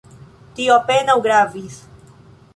Tio 0.59 0.77
apenaŭ 0.77 1.17
gravis. 1.29 1.79